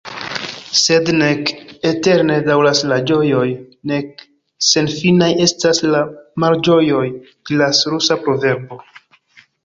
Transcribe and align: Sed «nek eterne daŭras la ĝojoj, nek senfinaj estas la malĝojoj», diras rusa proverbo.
Sed 0.83 1.09
«nek 1.21 1.49
eterne 1.89 2.37
daŭras 2.47 2.79
la 2.91 2.97
ĝojoj, 3.11 3.43
nek 3.91 4.23
senfinaj 4.69 5.27
estas 5.45 5.81
la 5.97 6.01
malĝojoj», 6.45 7.03
diras 7.51 7.83
rusa 7.93 8.19
proverbo. 8.25 8.79